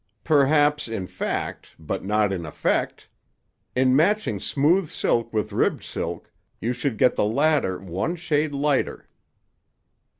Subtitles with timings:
[0.23, 3.07] "Perhaps in fact; but not in effect.
[3.75, 9.07] In matching smooth silk with ribbed silk, you should get the latter one shade lighter."